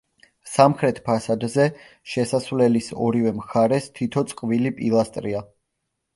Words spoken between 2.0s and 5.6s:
შესასვლელის ორივე მხარეს, თითო წყვილი პილასტრია.